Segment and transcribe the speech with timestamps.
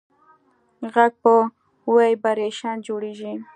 [0.93, 1.31] غږ په
[1.93, 3.33] ویبرېشن جوړېږي.